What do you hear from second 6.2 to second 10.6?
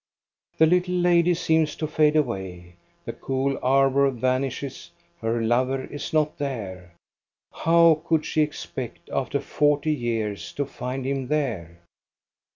there. How could she expect, after forty years,